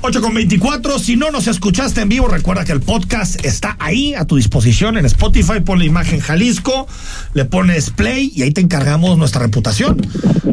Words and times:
8 0.00 0.22
con 0.22 0.32
24. 0.32 0.98
Si 0.98 1.16
no 1.16 1.30
nos 1.30 1.48
escuchaste 1.48 2.00
en 2.00 2.08
vivo, 2.08 2.28
recuerda 2.28 2.64
que 2.64 2.72
el 2.72 2.80
podcast 2.80 3.44
está 3.44 3.76
ahí 3.80 4.14
a 4.14 4.26
tu 4.26 4.36
disposición 4.36 4.96
en 4.96 5.06
Spotify. 5.06 5.60
Pon 5.64 5.78
la 5.78 5.84
imagen 5.84 6.20
Jalisco, 6.20 6.86
le 7.34 7.44
pones 7.44 7.90
play 7.90 8.32
y 8.34 8.42
ahí 8.42 8.52
te 8.52 8.60
encargamos 8.60 9.18
nuestra 9.18 9.42
reputación. 9.42 10.00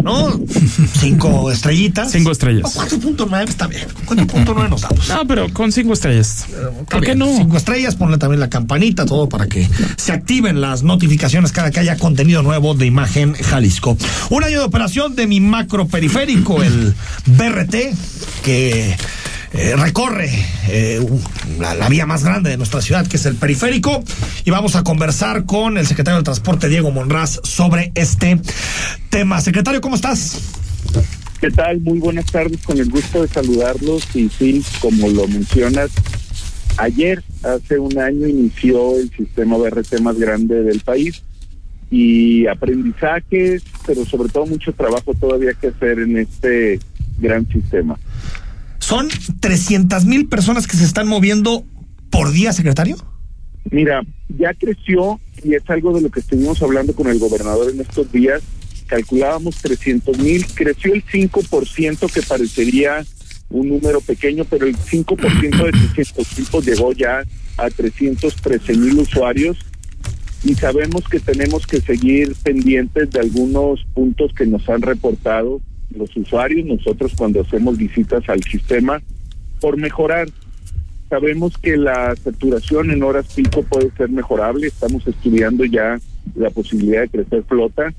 ¿No? 0.04 0.40
Cinco 1.00 1.52
estrellitas. 1.52 2.12
Cinco 2.12 2.32
estrellas. 2.32 2.76
4.9 2.76 3.48
está 3.48 3.68
bien. 3.68 3.88
4.9 4.08 4.70
nos 4.70 4.82
damos. 4.82 5.10
No, 5.10 5.28
pero 5.28 5.52
con 5.54 5.72
cinco 5.72 5.94
estrellas. 5.94 6.46
¿Por 6.90 7.04
qué 7.04 7.16
no? 7.16 7.28
Cinco 7.38 7.58
estrellas, 7.58 7.96
ponle 7.96 8.18
también 8.18 8.40
la 8.40 8.50
campanita, 8.50 9.06
todo 9.06 9.30
para 9.30 9.48
que 9.48 9.70
se 9.98 10.12
activen 10.12 10.62
las 10.62 10.84
notificaciones 10.84 11.52
cada 11.52 11.72
que 11.72 11.80
haya 11.80 11.98
contenido 11.98 12.42
nuevo 12.42 12.74
de 12.74 12.86
imagen 12.86 13.34
Jalisco. 13.34 13.98
Un 14.30 14.44
año 14.44 14.60
de 14.60 14.66
operación 14.66 15.16
de 15.16 15.28
mi 15.28 15.40
macro 15.40 15.88
periférico, 15.88 16.64
el 16.64 16.94
BRT, 17.26 17.76
que 18.44 18.96
eh, 19.58 19.76
recorre 19.76 20.30
eh, 20.70 21.00
la, 21.60 21.76
la, 21.76 21.88
vía 21.88 22.06
más 22.06 22.24
grande 22.24 22.50
de 22.50 22.58
nuestra 22.58 22.82
ciudad, 22.82 23.08
que 23.08 23.18
es 23.18 23.26
el 23.26 23.36
periférico, 23.36 24.04
y 24.44 24.52
vamos 24.52 24.76
a 24.76 24.84
conversar 24.84 25.46
con 25.46 25.78
el 25.78 25.88
secretario 25.88 26.18
de 26.18 26.24
Transporte, 26.24 26.68
Diego 26.68 26.92
Monraz, 26.92 27.40
sobre 27.44 27.92
este 27.96 28.40
tema. 29.10 29.40
Secretario, 29.40 29.82
¿cómo 29.82 29.96
estás? 29.96 30.42
¿Qué 31.40 31.52
tal? 31.52 31.80
Muy 31.82 32.00
buenas 32.00 32.26
tardes, 32.26 32.62
con 32.64 32.80
el 32.80 32.90
gusto 32.90 33.22
de 33.22 33.28
saludarlos 33.28 34.04
y 34.16 34.30
sí, 34.30 34.64
como 34.82 35.08
lo 35.10 35.28
mencionas, 35.28 35.92
ayer, 36.78 37.24
hace 37.44 37.80
un 37.80 37.98
año, 37.98 38.28
inició 38.28 38.98
el 38.98 39.10
sistema 39.12 39.58
BRT 39.58 40.02
más 40.02 40.18
grande 40.18 40.64
del 40.64 40.82
país 40.82 41.22
y 41.90 42.48
aprendizajes, 42.48 43.64
pero 43.86 44.06
sobre 44.06 44.30
todo 44.30 44.46
mucho 44.48 44.74
trabajo 44.74 45.14
todavía 45.14 45.54
que 45.54 45.68
hacer 45.68 46.00
en 46.00 46.18
este 46.18 46.80
gran 47.20 47.48
sistema. 47.48 47.98
¿Son 48.86 49.08
300 49.40 50.06
mil 50.06 50.28
personas 50.28 50.68
que 50.68 50.78
se 50.78 50.84
están 50.84 51.08
moviendo 51.08 51.66
por 52.12 52.32
día, 52.32 52.54
secretario? 52.54 52.98
Mira, 53.72 54.04
ya 54.38 54.54
creció 54.54 55.20
y 55.44 55.56
es 55.56 55.68
algo 55.72 55.92
de 55.96 56.02
lo 56.02 56.12
que 56.12 56.20
estuvimos 56.20 56.62
hablando 56.62 56.94
con 56.94 57.08
el 57.08 57.18
gobernador 57.18 57.72
en 57.72 57.82
estos 57.82 58.12
días. 58.12 58.44
Calculábamos 58.86 59.56
300 59.56 60.20
mil, 60.20 60.46
creció 60.54 60.94
el 60.94 61.04
5% 61.04 62.14
que 62.14 62.22
parecería 62.22 63.04
un 63.50 63.70
número 63.70 64.02
pequeño, 64.02 64.46
pero 64.46 64.68
el 64.68 64.78
5% 64.78 65.66
de 65.66 65.72
300 65.72 66.38
mil 66.38 66.48
pues, 66.52 66.66
llegó 66.68 66.94
ya 66.94 67.24
a 67.58 67.70
313 67.72 68.78
mil 68.78 69.00
usuarios 69.00 69.58
y 70.44 70.54
sabemos 70.54 71.10
que 71.10 71.20
tenemos 71.20 71.66
que 71.66 71.82
seguir 71.82 72.36
pendientes 72.44 73.10
de 73.10 73.20
algunos 73.20 73.84
puntos 73.96 74.32
que 74.36 74.46
nos 74.46 74.70
han 74.70 74.84
reportado 74.84 75.60
los 75.96 76.16
usuarios, 76.16 76.66
nosotros 76.66 77.14
cuando 77.16 77.42
hacemos 77.42 77.78
visitas 77.78 78.28
al 78.30 78.44
sistema, 78.44 79.02
por 79.60 79.78
mejorar. 79.78 80.30
Sabemos 81.10 81.58
que 81.58 81.78
la 81.78 82.16
saturación 82.16 82.92
en 82.92 83.04
horas 83.04 83.34
pico 83.34 83.64
puede 83.64 83.92
ser 83.92 84.10
mejorable, 84.10 84.68
estamos 84.68 85.06
estudiando 85.08 85.64
ya 85.66 86.00
la 86.36 86.50
posibilidad 86.50 87.02
de 87.02 87.10
crecer 87.10 87.44
flota, 87.44 87.94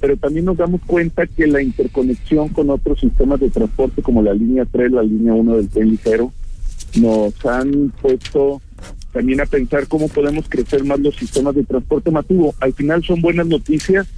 pero 0.00 0.16
también 0.16 0.44
nos 0.44 0.58
damos 0.58 0.82
cuenta 0.82 1.26
que 1.26 1.46
la 1.46 1.62
interconexión 1.62 2.50
con 2.50 2.68
otros 2.70 3.00
sistemas 3.00 3.40
de 3.40 3.50
transporte 3.50 4.02
como 4.02 4.22
la 4.22 4.34
línea 4.34 4.66
3, 4.70 4.92
la 4.92 5.02
línea 5.02 5.32
1 5.32 5.56
del 5.56 5.68
tren 5.68 5.90
ligero, 5.90 6.32
nos 7.00 7.46
han 7.46 7.90
puesto 8.02 8.60
también 9.12 9.40
a 9.40 9.46
pensar 9.46 9.86
cómo 9.88 10.08
podemos 10.08 10.46
crecer 10.48 10.84
más 10.84 10.98
los 11.00 11.16
sistemas 11.16 11.54
de 11.54 11.64
transporte 11.64 12.10
masivo. 12.10 12.54
Al 12.60 12.72
final 12.72 13.02
son 13.04 13.20
buenas 13.20 13.46
noticias, 13.46 14.08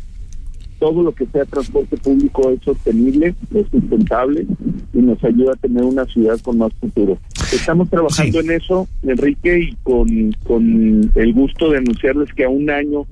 todo 0.85 1.03
lo 1.03 1.15
que 1.15 1.25
sea 1.29 1.47
transporte 1.47 1.97
público 1.97 2.51
es 2.51 2.61
sostenible, 2.61 3.35
es 3.55 3.67
sustentable 3.71 4.47
y 4.93 4.99
nos 4.99 5.25
ayuda 5.25 5.55
a 5.55 5.57
tener 5.57 5.83
una 5.83 6.05
ciudad 6.05 6.39
con 6.41 6.59
más 6.59 6.75
futuro. 6.75 7.17
Estamos 7.51 7.89
trabajando 7.89 8.41
en 8.41 8.51
eso, 8.51 8.87
Enrique, 9.03 9.61
y 9.61 9.77
con, 9.83 10.33
con 10.47 11.11
el 11.15 11.33
gusto 11.33 11.71
de 11.71 11.79
anunciarles 11.79 12.31
que 12.35 12.45
a 12.45 12.51
un 12.51 12.69
año 12.69 13.07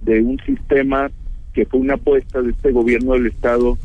de 0.00 0.20
un 0.20 0.36
sistema 0.44 1.12
que 1.54 1.64
fue 1.64 1.78
una 1.78 1.94
apuesta 1.94 2.42
de 2.42 2.50
este 2.50 2.72
gobierno 2.72 3.12
del 3.12 3.28
Estado 3.28 3.78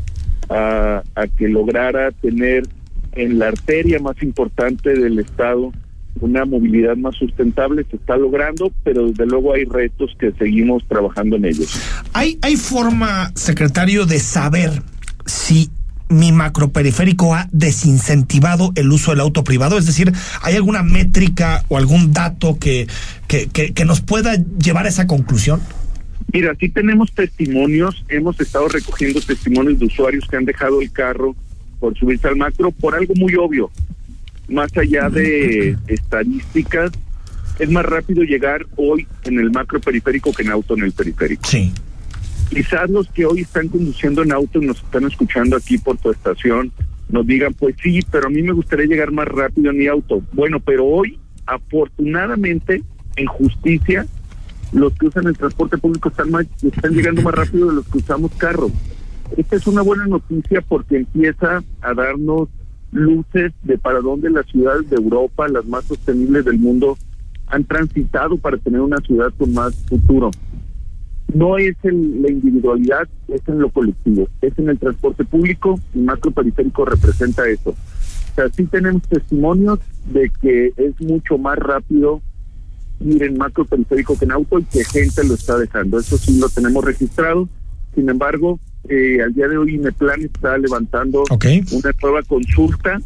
a, 0.49 1.03
a 1.13 1.27
que 1.27 1.47
lograra 1.47 2.11
tener 2.13 2.63
en 3.11 3.37
la 3.37 3.49
arteria 3.49 3.99
más 3.99 4.19
importante 4.23 4.95
del 4.95 5.19
Estado 5.19 5.71
una 6.21 6.45
movilidad 6.45 6.95
más 6.95 7.15
sustentable 7.15 7.85
se 7.89 7.97
está 7.97 8.17
logrando, 8.17 8.71
pero 8.83 9.07
desde 9.07 9.25
luego 9.25 9.53
hay 9.53 9.65
retos 9.65 10.15
que 10.19 10.31
seguimos 10.33 10.83
trabajando 10.87 11.35
en 11.35 11.45
ellos. 11.45 11.79
¿Hay, 12.13 12.37
hay 12.41 12.55
forma, 12.55 13.31
secretario, 13.35 14.05
de 14.05 14.19
saber 14.19 14.71
si 15.25 15.69
mi 16.09 16.31
macroperiférico 16.31 17.35
ha 17.35 17.49
desincentivado 17.51 18.71
el 18.75 18.91
uso 18.91 19.11
del 19.11 19.19
auto 19.19 19.43
privado? 19.43 19.77
Es 19.77 19.85
decir, 19.85 20.11
¿hay 20.41 20.55
alguna 20.55 20.83
métrica 20.83 21.63
o 21.67 21.77
algún 21.77 22.13
dato 22.13 22.57
que, 22.59 22.87
que, 23.27 23.47
que, 23.47 23.73
que 23.73 23.85
nos 23.85 24.01
pueda 24.01 24.35
llevar 24.35 24.85
a 24.85 24.89
esa 24.89 25.07
conclusión? 25.07 25.61
Mira, 26.31 26.53
sí 26.59 26.69
tenemos 26.69 27.11
testimonios, 27.13 28.03
hemos 28.09 28.39
estado 28.39 28.67
recogiendo 28.67 29.21
testimonios 29.21 29.79
de 29.79 29.85
usuarios 29.85 30.25
que 30.27 30.35
han 30.35 30.45
dejado 30.45 30.81
el 30.81 30.91
carro 30.91 31.35
por 31.79 31.97
subirse 31.97 32.27
al 32.27 32.35
macro 32.35 32.71
por 32.71 32.95
algo 32.95 33.13
muy 33.15 33.35
obvio 33.35 33.71
más 34.47 34.75
allá 34.77 35.09
de 35.09 35.77
estadísticas, 35.87 36.91
es 37.59 37.69
más 37.69 37.85
rápido 37.85 38.23
llegar 38.23 38.65
hoy 38.75 39.07
en 39.23 39.39
el 39.39 39.51
macro 39.51 39.79
periférico 39.79 40.31
que 40.31 40.43
en 40.43 40.51
auto 40.51 40.75
en 40.75 40.83
el 40.83 40.91
periférico. 40.91 41.47
Sí. 41.47 41.73
Quizás 42.49 42.89
los 42.89 43.09
que 43.09 43.25
hoy 43.25 43.41
están 43.41 43.67
conduciendo 43.67 44.23
en 44.23 44.31
auto 44.31 44.61
y 44.61 44.65
nos 44.65 44.77
están 44.77 45.05
escuchando 45.05 45.57
aquí 45.57 45.77
por 45.77 45.97
tu 45.97 46.11
estación 46.11 46.71
nos 47.09 47.25
digan, 47.25 47.53
pues 47.53 47.75
sí, 47.81 47.99
pero 48.11 48.27
a 48.27 48.29
mí 48.29 48.41
me 48.41 48.51
gustaría 48.51 48.85
llegar 48.85 49.11
más 49.11 49.27
rápido 49.27 49.71
en 49.71 49.77
mi 49.77 49.87
auto. 49.87 50.21
Bueno, 50.33 50.59
pero 50.59 50.85
hoy, 50.85 51.17
afortunadamente, 51.45 52.83
en 53.15 53.25
justicia, 53.27 54.05
los 54.73 54.93
que 54.93 55.07
usan 55.07 55.27
el 55.27 55.37
transporte 55.37 55.77
público 55.77 56.09
están, 56.09 56.31
más, 56.31 56.45
están 56.61 56.93
llegando 56.93 57.21
más 57.21 57.33
rápido 57.33 57.69
de 57.69 57.75
los 57.75 57.87
que 57.87 57.99
usamos 57.99 58.31
carro. 58.35 58.69
Esta 59.37 59.55
es 59.55 59.67
una 59.67 59.81
buena 59.81 60.05
noticia 60.05 60.61
porque 60.61 60.97
empieza 60.97 61.63
a 61.81 61.93
darnos 61.93 62.49
luces 62.91 63.53
de 63.63 63.77
para 63.77 63.99
dónde 63.99 64.29
las 64.29 64.45
ciudades 64.47 64.89
de 64.89 64.95
Europa, 64.95 65.47
las 65.47 65.65
más 65.65 65.85
sostenibles 65.85 66.45
del 66.45 66.59
mundo, 66.59 66.97
han 67.47 67.63
transitado 67.63 68.37
para 68.37 68.57
tener 68.57 68.81
una 68.81 68.97
ciudad 68.97 69.31
con 69.37 69.53
más 69.53 69.75
futuro. 69.85 70.31
No 71.33 71.57
es 71.57 71.75
en 71.83 72.21
la 72.21 72.31
individualidad, 72.31 73.07
es 73.27 73.41
en 73.47 73.59
lo 73.59 73.69
colectivo, 73.69 74.27
es 74.41 74.57
en 74.57 74.69
el 74.69 74.79
transporte 74.79 75.25
público 75.25 75.79
y 75.93 75.99
macro 75.99 76.31
periférico 76.31 76.85
representa 76.85 77.47
eso. 77.47 77.71
O 77.71 78.35
sea, 78.35 78.49
sí 78.49 78.65
tenemos 78.65 79.01
testimonios 79.03 79.79
de 80.11 80.31
que 80.41 80.71
es 80.77 80.99
mucho 81.01 81.37
más 81.37 81.57
rápido 81.57 82.21
ir 82.99 83.23
en 83.23 83.37
macro 83.37 83.65
periférico 83.65 84.17
que 84.17 84.25
en 84.25 84.31
auto 84.31 84.59
y 84.59 84.63
que 84.63 84.85
gente 84.85 85.23
lo 85.25 85.33
está 85.33 85.57
dejando. 85.57 85.99
Eso 85.99 86.17
sí 86.17 86.39
lo 86.39 86.49
tenemos 86.49 86.83
registrado. 86.83 87.49
Sin 87.93 88.09
embargo, 88.09 88.59
eh, 88.89 89.21
al 89.23 89.33
día 89.33 89.47
de 89.47 89.57
hoy 89.57 89.75
Ineplan 89.75 90.21
está 90.23 90.57
levantando 90.57 91.23
una 91.29 91.91
nueva 92.01 92.23
consulta 92.23 92.99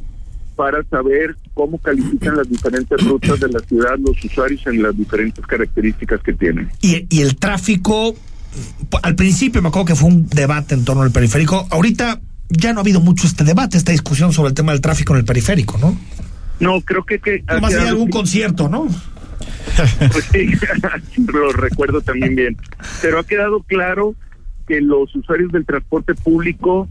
para 0.55 0.83
saber 0.83 1.35
cómo 1.53 1.77
califican 1.79 2.35
las 2.35 2.47
diferentes 2.47 3.03
rutas 3.03 3.39
de 3.39 3.47
la 3.47 3.59
ciudad 3.61 3.97
los 3.99 4.23
usuarios 4.23 4.61
en 4.67 4.83
las 4.83 4.95
diferentes 4.95 5.45
características 5.45 6.21
que 6.21 6.33
tienen. 6.33 6.69
Y, 6.81 7.07
y 7.09 7.21
el 7.21 7.37
tráfico, 7.37 8.15
al 9.01 9.15
principio 9.15 9.61
me 9.61 9.69
acuerdo 9.69 9.85
que 9.85 9.95
fue 9.95 10.09
un 10.09 10.27
debate 10.27 10.75
en 10.75 10.85
torno 10.85 11.01
al 11.03 11.11
periférico, 11.11 11.67
ahorita 11.71 12.21
ya 12.49 12.73
no 12.73 12.79
ha 12.79 12.83
habido 12.83 12.99
mucho 12.99 13.27
este 13.27 13.43
debate, 13.43 13.77
esta 13.77 13.91
discusión 13.91 14.33
sobre 14.33 14.49
el 14.49 14.53
tema 14.53 14.73
del 14.73 14.81
tráfico 14.81 15.13
en 15.13 15.19
el 15.19 15.25
periférico, 15.25 15.77
¿no? 15.77 15.97
No, 16.59 16.81
creo 16.81 17.03
que... 17.05 17.19
que 17.19 17.43
Más 17.59 17.73
hay 17.73 17.87
algún 17.87 18.09
concierto, 18.09 18.69
¿no? 18.69 18.87
Pues 20.11 20.25
sí, 20.31 20.51
lo 21.33 21.51
recuerdo 21.53 22.01
también 22.01 22.35
bien. 22.35 22.57
Pero 23.01 23.19
ha 23.19 23.23
quedado 23.23 23.63
claro 23.63 24.15
que 24.71 24.79
los 24.79 25.13
usuarios 25.13 25.51
del 25.51 25.65
transporte 25.65 26.15
público 26.15 26.87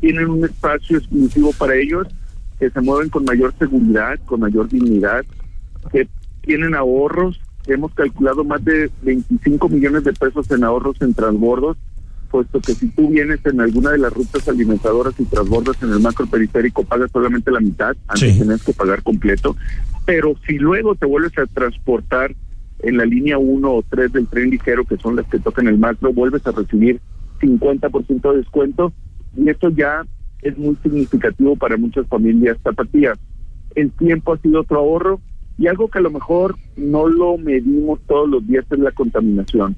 tienen 0.00 0.30
un 0.30 0.46
espacio 0.46 0.96
exclusivo 0.96 1.52
para 1.58 1.74
ellos, 1.74 2.06
que 2.58 2.70
se 2.70 2.80
mueven 2.80 3.10
con 3.10 3.26
mayor 3.26 3.52
seguridad, 3.58 4.18
con 4.24 4.40
mayor 4.40 4.66
dignidad, 4.70 5.26
que 5.92 6.08
tienen 6.40 6.74
ahorros, 6.74 7.38
hemos 7.66 7.92
calculado 7.92 8.44
más 8.44 8.64
de 8.64 8.90
25 9.02 9.68
millones 9.68 10.04
de 10.04 10.14
pesos 10.14 10.50
en 10.50 10.64
ahorros 10.64 10.96
en 11.02 11.12
transbordos, 11.12 11.76
puesto 12.30 12.62
que 12.62 12.72
si 12.72 12.88
tú 12.88 13.10
vienes 13.10 13.40
en 13.44 13.60
alguna 13.60 13.90
de 13.90 13.98
las 13.98 14.12
rutas 14.14 14.48
alimentadoras 14.48 15.12
y 15.20 15.24
transbordas 15.26 15.76
en 15.82 15.90
el 15.92 16.00
macro 16.00 16.26
periférico, 16.26 16.82
pagas 16.84 17.10
solamente 17.10 17.50
la 17.50 17.60
mitad, 17.60 17.94
antes 18.06 18.32
Sí. 18.32 18.38
tienes 18.38 18.62
que 18.62 18.72
pagar 18.72 19.02
completo, 19.02 19.54
pero 20.06 20.34
si 20.46 20.56
luego 20.58 20.94
te 20.94 21.04
vuelves 21.04 21.36
a 21.36 21.44
transportar 21.44 22.34
en 22.78 22.96
la 22.96 23.04
línea 23.04 23.36
1 23.36 23.70
o 23.70 23.82
3 23.82 24.12
del 24.14 24.28
tren 24.28 24.48
ligero, 24.48 24.86
que 24.86 24.96
son 24.96 25.14
las 25.16 25.26
que 25.26 25.38
tocan 25.38 25.68
el 25.68 25.78
macro, 25.78 26.10
vuelves 26.14 26.46
a 26.46 26.52
recibir 26.52 27.02
50% 27.38 28.30
de 28.30 28.38
descuento 28.38 28.92
y 29.36 29.48
esto 29.48 29.68
ya 29.70 30.04
es 30.42 30.56
muy 30.56 30.76
significativo 30.82 31.56
para 31.56 31.76
muchas 31.76 32.06
familias 32.06 32.56
tapatías. 32.62 33.18
El 33.74 33.90
tiempo 33.92 34.32
ha 34.32 34.38
sido 34.38 34.60
otro 34.60 34.78
ahorro 34.78 35.20
y 35.58 35.66
algo 35.66 35.88
que 35.88 35.98
a 35.98 36.02
lo 36.02 36.10
mejor 36.10 36.54
no 36.76 37.08
lo 37.08 37.36
medimos 37.36 38.00
todos 38.06 38.28
los 38.28 38.46
días 38.46 38.64
es 38.70 38.78
la 38.78 38.92
contaminación. 38.92 39.76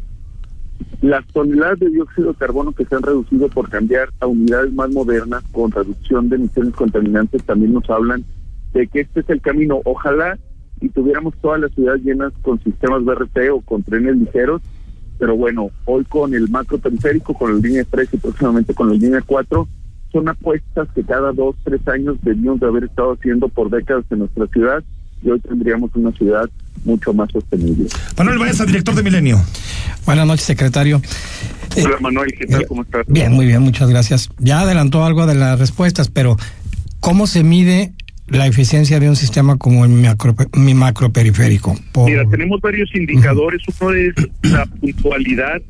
Las 1.02 1.26
toneladas 1.28 1.78
de 1.78 1.90
dióxido 1.90 2.32
de 2.32 2.38
carbono 2.38 2.72
que 2.72 2.84
se 2.84 2.94
han 2.94 3.02
reducido 3.02 3.48
por 3.48 3.68
cambiar 3.68 4.10
a 4.20 4.26
unidades 4.26 4.72
más 4.72 4.90
modernas 4.90 5.42
con 5.52 5.70
reducción 5.70 6.28
de 6.28 6.36
emisiones 6.36 6.74
contaminantes 6.74 7.42
también 7.44 7.72
nos 7.72 7.88
hablan 7.88 8.24
de 8.72 8.86
que 8.86 9.00
este 9.00 9.20
es 9.20 9.30
el 9.30 9.40
camino. 9.40 9.80
Ojalá 9.84 10.38
y 10.80 10.88
tuviéramos 10.88 11.34
todas 11.40 11.60
las 11.60 11.72
ciudades 11.72 12.02
llenas 12.02 12.32
con 12.42 12.62
sistemas 12.62 13.04
BRT 13.04 13.50
o 13.52 13.60
con 13.60 13.82
trenes 13.82 14.16
ligeros, 14.16 14.62
pero 15.20 15.36
bueno, 15.36 15.70
hoy 15.84 16.02
con 16.06 16.34
el 16.34 16.48
macro 16.48 16.78
periférico, 16.78 17.34
con 17.34 17.54
la 17.54 17.60
línea 17.60 17.84
3 17.88 18.08
y 18.10 18.16
próximamente 18.16 18.72
con 18.72 18.88
la 18.88 18.94
línea 18.94 19.20
4, 19.24 19.68
son 20.10 20.28
apuestas 20.30 20.88
que 20.94 21.04
cada 21.04 21.30
dos, 21.32 21.54
tres 21.62 21.86
años 21.88 22.16
debíamos 22.22 22.58
de 22.58 22.66
haber 22.66 22.84
estado 22.84 23.12
haciendo 23.12 23.48
por 23.48 23.68
décadas 23.70 24.04
en 24.10 24.20
nuestra 24.20 24.46
ciudad 24.46 24.82
y 25.22 25.28
hoy 25.28 25.38
tendríamos 25.40 25.90
una 25.94 26.10
ciudad 26.12 26.48
mucho 26.84 27.12
más 27.12 27.30
sostenible. 27.30 27.86
Manuel 28.16 28.38
Baeza, 28.38 28.64
director 28.64 28.94
de 28.94 29.02
Milenio. 29.02 29.38
Buenas 30.06 30.26
noches, 30.26 30.46
secretario. 30.46 31.02
Hola 31.76 31.96
Manuel, 32.00 32.32
¿qué 32.32 32.46
tal? 32.46 32.66
¿Cómo 32.66 32.82
estás? 32.82 33.06
Bien, 33.06 33.30
muy 33.30 33.44
bien, 33.44 33.60
muchas 33.60 33.90
gracias. 33.90 34.30
Ya 34.38 34.60
adelantó 34.60 35.04
algo 35.04 35.26
de 35.26 35.34
las 35.34 35.58
respuestas, 35.58 36.08
pero 36.08 36.38
¿cómo 37.00 37.26
se 37.26 37.44
mide 37.44 37.92
la 38.30 38.46
eficiencia 38.46 39.00
de 39.00 39.08
un 39.08 39.16
sistema 39.16 39.56
como 39.56 39.84
el 39.84 39.90
macro, 39.90 40.34
mi 40.54 40.74
macroperiférico? 40.74 41.74
Mira, 42.06 42.24
tenemos 42.30 42.60
varios 42.60 42.94
indicadores. 42.94 43.62
Uno 43.80 43.92
es 43.92 44.14
la 44.42 44.66
puntualidad. 44.66 45.60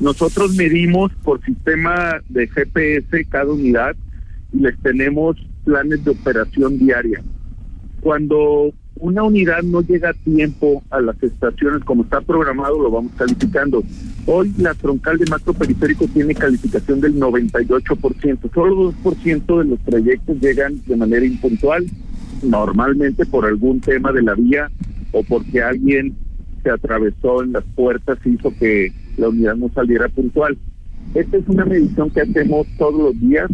Nosotros 0.00 0.54
medimos 0.54 1.12
por 1.22 1.42
sistema 1.44 2.20
de 2.28 2.48
GPS 2.48 3.24
cada 3.28 3.52
unidad 3.52 3.94
y 4.52 4.58
les 4.58 4.78
tenemos 4.80 5.36
planes 5.64 6.04
de 6.04 6.10
operación 6.10 6.78
diaria. 6.78 7.22
Cuando 8.00 8.72
una 9.00 9.22
unidad 9.22 9.62
no 9.62 9.80
llega 9.80 10.10
a 10.10 10.14
tiempo 10.14 10.82
a 10.90 11.00
las 11.00 11.20
estaciones 11.22 11.82
como 11.84 12.02
está 12.02 12.20
programado, 12.20 12.78
lo 12.78 12.90
vamos 12.90 13.12
calificando. 13.16 13.82
Hoy 14.26 14.52
la 14.58 14.74
troncal 14.74 15.18
de 15.18 15.26
macro 15.30 15.54
periférico 15.54 16.06
tiene 16.08 16.34
calificación 16.34 17.00
del 17.00 17.18
98%. 17.18 18.54
Solo 18.54 18.92
2% 18.92 19.58
de 19.58 19.64
los 19.64 19.80
trayectos 19.80 20.38
llegan 20.40 20.82
de 20.86 20.96
manera 20.96 21.24
impuntual, 21.24 21.86
normalmente 22.42 23.24
por 23.24 23.46
algún 23.46 23.80
tema 23.80 24.12
de 24.12 24.22
la 24.22 24.34
vía 24.34 24.70
o 25.12 25.22
porque 25.24 25.62
alguien 25.62 26.14
se 26.62 26.70
atravesó 26.70 27.42
en 27.42 27.52
las 27.52 27.64
puertas 27.74 28.18
y 28.24 28.30
hizo 28.30 28.52
que 28.58 28.92
la 29.16 29.30
unidad 29.30 29.56
no 29.56 29.70
saliera 29.74 30.08
puntual. 30.08 30.58
Esta 31.14 31.38
es 31.38 31.48
una 31.48 31.64
medición 31.64 32.10
que 32.10 32.20
hacemos 32.20 32.66
todos 32.78 33.00
los 33.00 33.20
días, 33.20 33.50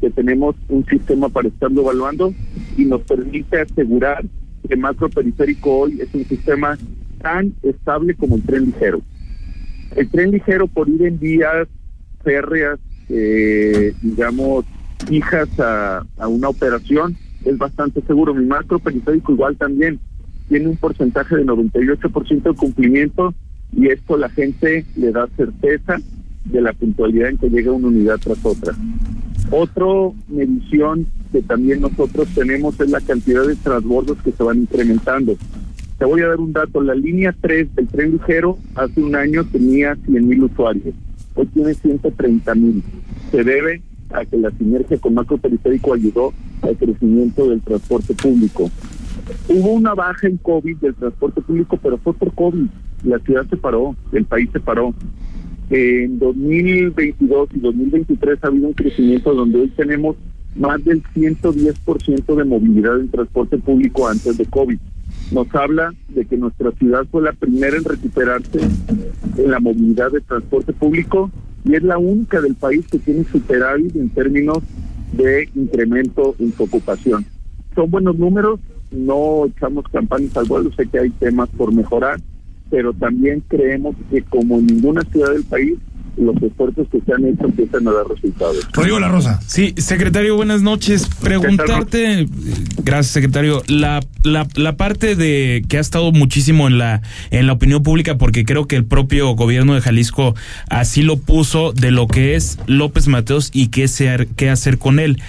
que 0.00 0.10
tenemos 0.10 0.54
un 0.68 0.84
sistema 0.84 1.30
para 1.30 1.48
estarlo 1.48 1.82
evaluando 1.82 2.34
y 2.76 2.84
nos 2.84 3.00
permite 3.02 3.62
asegurar 3.62 4.24
que 4.70 4.76
macro 4.76 5.08
periférico 5.08 5.80
hoy 5.80 6.00
es 6.00 6.14
un 6.14 6.24
sistema 6.24 6.78
tan 7.20 7.52
estable 7.62 8.14
como 8.14 8.36
el 8.36 8.42
tren 8.42 8.66
ligero. 8.66 9.02
El 9.96 10.08
tren 10.08 10.30
ligero 10.30 10.68
por 10.68 10.88
ir 10.88 11.02
en 11.02 11.18
vías 11.18 11.66
férreas, 12.22 12.78
eh, 13.08 13.92
digamos, 14.00 14.64
fijas 15.08 15.48
a, 15.58 16.06
a 16.18 16.28
una 16.28 16.48
operación, 16.48 17.16
es 17.44 17.58
bastante 17.58 18.00
seguro. 18.02 18.32
Mi 18.32 18.46
macro 18.46 18.78
periférico 18.78 19.32
igual 19.32 19.56
también 19.56 19.98
tiene 20.48 20.68
un 20.68 20.76
porcentaje 20.76 21.36
de 21.36 21.44
98% 21.44 22.42
de 22.42 22.54
cumplimiento 22.54 23.34
y 23.76 23.88
esto 23.88 24.16
la 24.16 24.28
gente 24.28 24.84
le 24.94 25.10
da 25.10 25.26
certeza 25.36 25.96
de 26.44 26.60
la 26.60 26.72
puntualidad 26.72 27.30
en 27.30 27.38
que 27.38 27.50
llega 27.50 27.72
una 27.72 27.88
unidad 27.88 28.18
tras 28.18 28.44
otra. 28.44 28.74
Otro 29.50 30.14
medición 30.28 31.06
que 31.32 31.42
también 31.42 31.80
nosotros 31.80 32.28
tenemos 32.34 32.78
es 32.80 32.90
la 32.90 33.00
cantidad 33.00 33.46
de 33.46 33.56
transbordos 33.56 34.18
que 34.22 34.32
se 34.32 34.42
van 34.42 34.62
incrementando. 34.62 35.36
Te 35.98 36.04
voy 36.04 36.22
a 36.22 36.28
dar 36.28 36.40
un 36.40 36.52
dato, 36.52 36.80
la 36.80 36.94
línea 36.94 37.34
3 37.40 37.74
del 37.74 37.88
tren 37.88 38.12
ligero 38.12 38.58
hace 38.74 39.02
un 39.02 39.14
año 39.14 39.44
tenía 39.44 39.96
100 40.06 40.28
mil 40.28 40.44
usuarios, 40.44 40.94
hoy 41.34 41.46
tiene 41.46 41.74
130 41.74 42.54
mil. 42.54 42.82
Se 43.30 43.44
debe 43.44 43.82
a 44.10 44.24
que 44.24 44.36
la 44.38 44.50
sinergia 44.52 44.98
con 44.98 45.14
macro 45.14 45.38
periférico 45.38 45.94
ayudó 45.94 46.32
al 46.62 46.76
crecimiento 46.76 47.48
del 47.48 47.60
transporte 47.60 48.14
público. 48.14 48.70
Hubo 49.48 49.72
una 49.72 49.94
baja 49.94 50.26
en 50.26 50.36
COVID 50.38 50.76
del 50.78 50.94
transporte 50.94 51.40
público, 51.40 51.78
pero 51.82 51.98
fue 51.98 52.14
por 52.14 52.34
COVID. 52.34 52.66
La 53.04 53.18
ciudad 53.20 53.46
se 53.48 53.56
paró, 53.56 53.94
el 54.12 54.24
país 54.24 54.48
se 54.52 54.60
paró. 54.60 54.94
En 55.70 56.18
2022 56.18 57.48
y 57.54 57.60
2023 57.60 58.38
ha 58.42 58.46
habido 58.48 58.68
un 58.68 58.74
crecimiento 58.74 59.34
donde 59.34 59.60
hoy 59.60 59.68
tenemos 59.68 60.16
más 60.56 60.84
del 60.84 61.02
110% 61.02 62.34
de 62.34 62.44
movilidad 62.44 63.00
en 63.00 63.08
transporte 63.08 63.58
público 63.58 64.08
antes 64.08 64.36
de 64.36 64.46
COVID. 64.46 64.78
Nos 65.32 65.54
habla 65.54 65.92
de 66.08 66.24
que 66.24 66.36
nuestra 66.36 66.72
ciudad 66.72 67.06
fue 67.10 67.22
la 67.22 67.32
primera 67.32 67.76
en 67.76 67.84
recuperarse 67.84 68.60
en 69.36 69.50
la 69.50 69.60
movilidad 69.60 70.10
de 70.10 70.20
transporte 70.20 70.72
público 70.72 71.30
y 71.64 71.74
es 71.74 71.82
la 71.82 71.98
única 71.98 72.40
del 72.40 72.54
país 72.54 72.86
que 72.88 72.98
tiene 72.98 73.24
superávit 73.24 73.94
en 73.94 74.08
términos 74.10 74.58
de 75.12 75.48
incremento 75.54 76.34
en 76.38 76.52
su 76.52 76.64
ocupación. 76.64 77.24
Son 77.74 77.90
buenos 77.90 78.18
números, 78.18 78.60
no 78.90 79.46
echamos 79.46 79.84
campañas 79.92 80.36
al 80.36 80.46
vuelo, 80.46 80.72
sé 80.72 80.86
que 80.86 80.98
hay 80.98 81.10
temas 81.10 81.48
por 81.50 81.72
mejorar, 81.72 82.20
pero 82.70 82.92
también 82.92 83.42
creemos 83.46 83.94
que 84.10 84.22
como 84.22 84.58
en 84.58 84.66
ninguna 84.66 85.02
ciudad 85.02 85.32
del 85.32 85.44
país, 85.44 85.78
los 86.20 86.36
esfuerzos 86.42 86.86
que 86.90 87.00
se 87.00 87.12
han 87.12 87.24
hecho 87.24 87.46
empiezan 87.46 87.88
a 87.88 87.92
dar 87.92 88.06
resultados. 88.06 88.68
Rodrigo 88.72 89.00
La 89.00 89.08
Rosa. 89.08 89.40
Sí, 89.46 89.74
secretario, 89.76 90.36
buenas 90.36 90.62
noches. 90.62 91.08
Preguntarte, 91.22 92.26
gracias 92.84 93.12
secretario, 93.12 93.62
la, 93.68 94.00
la, 94.22 94.46
la 94.54 94.76
parte 94.76 95.16
de 95.16 95.64
que 95.68 95.78
ha 95.78 95.80
estado 95.80 96.12
muchísimo 96.12 96.68
en 96.68 96.78
la, 96.78 97.02
en 97.30 97.46
la 97.46 97.54
opinión 97.54 97.82
pública, 97.82 98.18
porque 98.18 98.44
creo 98.44 98.66
que 98.66 98.76
el 98.76 98.84
propio 98.84 99.30
gobierno 99.34 99.74
de 99.74 99.80
Jalisco 99.80 100.34
así 100.68 101.02
lo 101.02 101.16
puso 101.16 101.72
de 101.72 101.90
lo 101.90 102.06
que 102.06 102.36
es 102.36 102.58
López 102.66 103.08
Mateos 103.08 103.50
y 103.52 103.68
qué, 103.68 103.88
ser, 103.88 104.28
qué 104.36 104.50
hacer 104.50 104.78
con 104.78 104.98
él. 104.98 105.20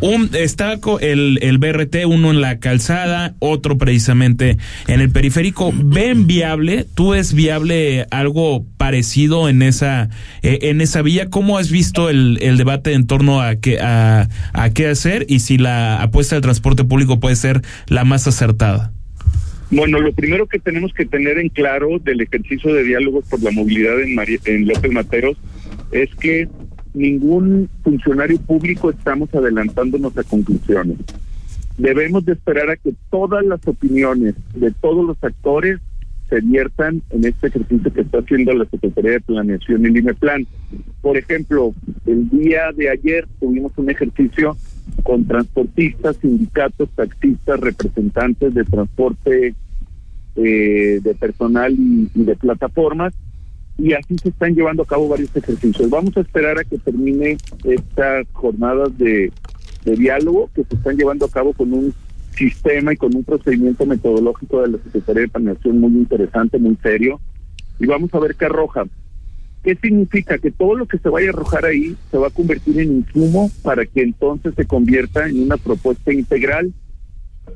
Un, 0.00 0.30
está 0.32 0.78
el, 1.00 1.38
el 1.42 1.58
BRT, 1.58 2.06
uno 2.06 2.30
en 2.30 2.40
la 2.40 2.58
calzada, 2.58 3.34
otro 3.38 3.76
precisamente 3.76 4.56
en 4.88 5.00
el 5.00 5.10
periférico. 5.10 5.72
¿Ven 5.74 6.26
viable? 6.26 6.86
¿Tú 6.94 7.14
es 7.14 7.34
viable 7.34 8.06
algo 8.10 8.64
parecido 8.78 9.48
en 9.50 9.60
esa, 9.60 10.08
eh, 10.42 10.58
en 10.62 10.80
esa 10.80 11.02
vía? 11.02 11.28
¿Cómo 11.28 11.58
has 11.58 11.70
visto 11.70 12.08
el, 12.08 12.38
el 12.40 12.56
debate 12.56 12.94
en 12.94 13.06
torno 13.06 13.42
a 13.42 13.56
qué, 13.56 13.78
a, 13.80 14.28
qué 14.74 14.86
hacer 14.86 15.26
y 15.28 15.40
si 15.40 15.58
la 15.58 16.00
apuesta 16.02 16.34
del 16.34 16.42
transporte 16.42 16.84
público 16.84 17.20
puede 17.20 17.36
ser 17.36 17.60
la 17.86 18.04
más 18.04 18.26
acertada? 18.26 18.92
Bueno, 19.70 20.00
lo 20.00 20.12
primero 20.12 20.46
que 20.46 20.58
tenemos 20.58 20.92
que 20.94 21.04
tener 21.04 21.38
en 21.38 21.48
claro 21.50 21.98
del 21.98 22.22
ejercicio 22.22 22.72
de 22.72 22.84
diálogos 22.84 23.26
por 23.28 23.42
la 23.42 23.50
movilidad 23.50 24.00
en, 24.00 24.18
en 24.46 24.66
López 24.66 24.90
Mateos 24.90 25.36
es 25.92 26.08
que 26.16 26.48
ningún 26.94 27.68
funcionario 27.82 28.38
público 28.38 28.90
estamos 28.90 29.32
adelantándonos 29.34 30.16
a 30.16 30.24
conclusiones. 30.24 30.98
Debemos 31.78 32.24
de 32.24 32.32
esperar 32.32 32.70
a 32.70 32.76
que 32.76 32.94
todas 33.10 33.44
las 33.44 33.66
opiniones 33.66 34.34
de 34.54 34.70
todos 34.72 35.06
los 35.06 35.16
actores 35.22 35.80
se 36.28 36.40
viertan 36.40 37.02
en 37.10 37.24
este 37.24 37.48
ejercicio 37.48 37.92
que 37.92 38.02
está 38.02 38.18
haciendo 38.18 38.52
la 38.52 38.64
Secretaría 38.66 39.12
de 39.12 39.20
Planeación 39.20 39.84
y 39.84 39.90
Limeplan. 39.90 40.46
Por 41.02 41.16
ejemplo, 41.16 41.74
el 42.06 42.28
día 42.30 42.70
de 42.76 42.90
ayer 42.90 43.26
tuvimos 43.40 43.72
un 43.76 43.90
ejercicio 43.90 44.56
con 45.02 45.26
transportistas, 45.26 46.16
sindicatos, 46.18 46.88
taxistas, 46.94 47.58
representantes 47.60 48.54
de 48.54 48.64
transporte 48.64 49.54
eh, 50.36 51.00
de 51.02 51.14
personal 51.16 51.72
y, 51.72 52.08
y 52.14 52.24
de 52.24 52.36
plataformas, 52.36 53.12
y 53.80 53.94
así 53.94 54.16
se 54.18 54.28
están 54.28 54.54
llevando 54.54 54.82
a 54.82 54.86
cabo 54.86 55.08
varios 55.08 55.34
ejercicios. 55.34 55.88
Vamos 55.88 56.16
a 56.16 56.20
esperar 56.20 56.58
a 56.58 56.64
que 56.64 56.78
termine 56.78 57.38
estas 57.64 58.26
jornadas 58.32 58.96
de, 58.98 59.32
de 59.84 59.96
diálogo 59.96 60.50
que 60.54 60.64
se 60.64 60.76
están 60.76 60.96
llevando 60.96 61.24
a 61.24 61.30
cabo 61.30 61.52
con 61.54 61.72
un 61.72 61.94
sistema 62.36 62.92
y 62.92 62.96
con 62.96 63.14
un 63.14 63.24
procedimiento 63.24 63.86
metodológico 63.86 64.62
de 64.62 64.68
la 64.68 64.78
Secretaría 64.84 65.22
de 65.22 65.28
Planeación 65.28 65.78
muy 65.78 65.92
interesante, 65.92 66.58
muy 66.58 66.76
serio, 66.82 67.20
y 67.78 67.86
vamos 67.86 68.12
a 68.14 68.18
ver 68.18 68.34
qué 68.34 68.46
arroja. 68.46 68.84
¿Qué 69.62 69.76
significa? 69.76 70.38
Que 70.38 70.50
todo 70.50 70.74
lo 70.74 70.86
que 70.86 70.98
se 70.98 71.08
vaya 71.08 71.28
a 71.28 71.30
arrojar 71.30 71.66
ahí 71.66 71.96
se 72.10 72.16
va 72.16 72.28
a 72.28 72.30
convertir 72.30 72.80
en 72.80 72.96
insumo 72.98 73.50
para 73.62 73.84
que 73.84 74.02
entonces 74.02 74.54
se 74.54 74.66
convierta 74.66 75.28
en 75.28 75.42
una 75.42 75.56
propuesta 75.58 76.12
integral, 76.12 76.72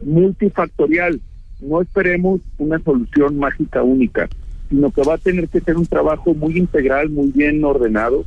multifactorial. 0.02 1.20
No 1.60 1.80
esperemos 1.80 2.40
una 2.58 2.78
solución 2.80 3.38
mágica 3.38 3.82
única, 3.82 4.28
sino 4.68 4.90
que 4.90 5.02
va 5.02 5.14
a 5.14 5.18
tener 5.18 5.48
que 5.48 5.60
ser 5.60 5.76
un 5.76 5.86
trabajo 5.86 6.34
muy 6.34 6.56
integral, 6.58 7.10
muy 7.10 7.28
bien 7.28 7.64
ordenado, 7.64 8.24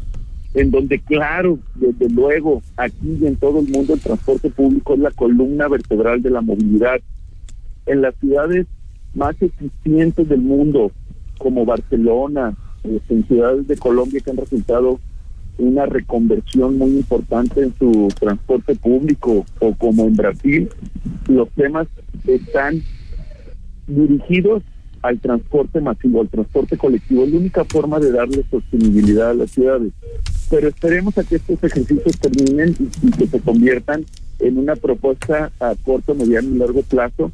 en 0.54 0.72
donde, 0.72 1.00
claro, 1.00 1.60
desde 1.76 2.10
luego, 2.10 2.62
aquí 2.78 3.18
y 3.20 3.26
en 3.26 3.36
todo 3.36 3.60
el 3.60 3.68
mundo 3.68 3.94
el 3.94 4.00
transporte 4.00 4.50
público 4.50 4.94
es 4.94 5.00
la 5.00 5.12
columna 5.12 5.68
vertebral 5.68 6.22
de 6.22 6.30
la 6.30 6.42
movilidad. 6.42 7.00
En 7.86 8.02
las 8.02 8.16
ciudades 8.16 8.66
más 9.14 9.36
eficientes 9.42 10.28
del 10.28 10.42
mundo, 10.42 10.92
como 11.38 11.66
Barcelona, 11.66 12.56
en 12.84 13.28
ciudades 13.28 13.68
de 13.68 13.78
Colombia 13.78 14.22
que 14.24 14.32
han 14.32 14.38
resultado 14.38 15.00
una 15.58 15.86
reconversión 15.86 16.78
muy 16.78 16.92
importante 16.92 17.62
en 17.62 17.74
su 17.78 18.10
transporte 18.20 18.76
público, 18.76 19.46
o 19.60 19.74
como 19.76 20.06
en 20.06 20.16
Brasil, 20.16 20.70
los 21.28 21.50
temas 21.52 21.88
están 22.26 22.82
dirigidos 23.88 24.64
al 25.08 25.20
transporte 25.20 25.80
masivo, 25.80 26.22
al 26.22 26.30
transporte 26.30 26.78
colectivo. 26.78 27.24
Es 27.24 27.32
la 27.32 27.38
única 27.38 27.66
forma 27.66 28.00
de 28.00 28.12
darle 28.12 28.44
sostenibilidad 28.52 29.30
a 29.30 29.34
las 29.34 29.52
ciudades. 29.52 29.94
Pero 30.50 30.68
esperemos 30.68 31.18
a 31.18 31.24
que 31.24 31.38
estos 31.38 31.64
ejercicios 31.64 32.18
terminen 32.20 32.76
y, 32.80 33.08
y 33.08 33.12
que 33.12 33.28
se 33.28 33.40
conviertan 33.40 34.06
en 34.40 34.58
una 34.58 34.76
propuesta 34.76 35.52
a 35.60 35.76
corto, 35.84 36.14
mediano 36.14 36.50
y 36.54 36.58
largo 36.58 36.84
plazo 36.84 37.32